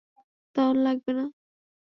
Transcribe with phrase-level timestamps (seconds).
[0.55, 1.25] দারুণ লাগবে না?